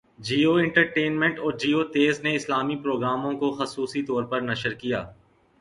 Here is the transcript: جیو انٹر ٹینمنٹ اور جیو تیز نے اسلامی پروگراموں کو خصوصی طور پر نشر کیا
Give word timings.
جیو 0.19 0.53
انٹر 0.53 0.83
ٹینمنٹ 0.85 1.39
اور 1.39 1.51
جیو 1.53 1.83
تیز 1.89 2.19
نے 2.21 2.35
اسلامی 2.35 2.75
پروگراموں 2.75 3.33
کو 3.39 3.51
خصوصی 3.55 4.03
طور 4.03 4.23
پر 4.23 4.41
نشر 4.41 4.73
کیا 4.73 5.03